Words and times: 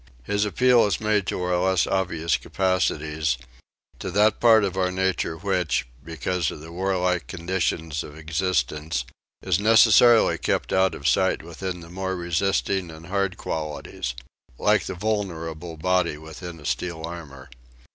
His 0.23 0.45
appeal 0.45 0.87
is 0.87 0.99
made 0.99 1.27
to 1.27 1.39
our 1.43 1.57
less 1.61 1.85
obvious 1.85 2.35
capacities: 2.35 3.37
to 3.99 4.09
that 4.09 4.39
part 4.39 4.63
of 4.63 4.75
our 4.75 4.89
nature 4.91 5.37
which, 5.37 5.85
because 6.03 6.49
of 6.49 6.59
the 6.59 6.71
warlike 6.71 7.27
conditions 7.27 8.03
of 8.03 8.17
existence, 8.17 9.05
is 9.43 9.59
necessarily 9.59 10.39
kept 10.39 10.73
out 10.73 10.95
of 10.95 11.07
sight 11.07 11.43
within 11.43 11.81
the 11.81 11.89
more 11.91 12.15
resisting 12.15 12.89
and 12.89 13.05
hard 13.05 13.37
qualities 13.37 14.15
like 14.57 14.85
the 14.85 14.95
vulnerable 14.95 15.77
body 15.77 16.17
within 16.17 16.59
a 16.59 16.65
steel 16.65 17.03
armour. 17.05 17.47